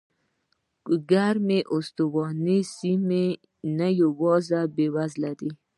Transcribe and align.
ګرمې 1.11 1.59
استوایي 1.73 2.59
سیمې 2.75 3.25
نه 3.77 3.87
یوازې 4.01 4.61
بېوزله 4.75 5.31
دي. 5.39 5.49